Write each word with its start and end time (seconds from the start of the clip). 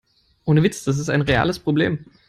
Ohne 0.45 0.63
Witz, 0.63 0.83
das 0.83 0.97
ist 0.97 1.11
ein 1.11 1.21
reales 1.21 1.59
Problem. 1.59 2.03